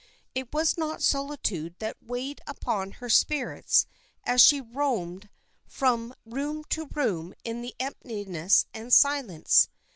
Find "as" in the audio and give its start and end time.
4.23-4.41